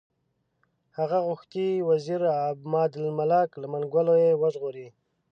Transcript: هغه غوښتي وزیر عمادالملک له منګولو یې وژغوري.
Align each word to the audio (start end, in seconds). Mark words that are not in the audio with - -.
هغه 0.97 1.17
غوښتي 1.27 1.65
وزیر 1.89 2.21
عمادالملک 2.43 3.49
له 3.61 3.67
منګولو 3.73 4.13
یې 4.23 4.31
وژغوري. 4.41 4.87